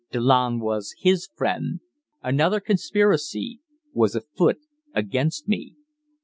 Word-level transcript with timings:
Delanne 0.11 0.59
was 0.59 0.95
his 0.97 1.29
friend! 1.35 1.79
Another 2.23 2.59
conspiracy 2.59 3.59
was 3.93 4.15
afoot 4.15 4.57
against 4.95 5.47
me! 5.47 5.75